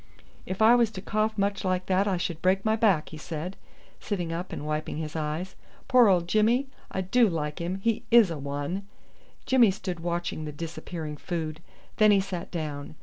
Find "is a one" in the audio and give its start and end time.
8.09-8.87